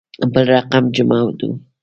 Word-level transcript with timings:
بل 0.33 0.45
رقم 0.55 0.83
جمعه 0.95 1.29
دو. 1.39 1.49